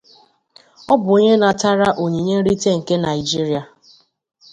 Ọ 0.91 0.95
bụ 1.01 1.09
onye 1.17 1.33
natara 1.41 1.89
onyinye 2.03 2.35
nrite 2.39 2.69
nke 2.77 2.95
Naịjirịa. 2.99 3.61